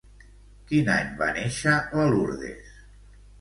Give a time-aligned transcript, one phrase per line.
[0.71, 2.73] Quin any va néixer la Lourdes?